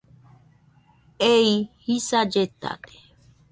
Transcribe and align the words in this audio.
Ei 1.31 1.51
jisa 1.85 2.19
lletade. 2.31 2.95